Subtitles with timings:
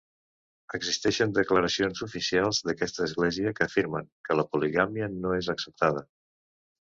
[0.77, 6.05] Existeixen declaracions oficials d'aquesta església que afirmen que la poligàmia no és acceptada.